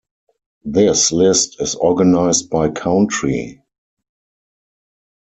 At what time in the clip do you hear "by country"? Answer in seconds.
2.49-3.61